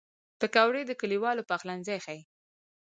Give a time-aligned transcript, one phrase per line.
[0.39, 2.21] پکورې د کلیوالو پخلنځی ښيي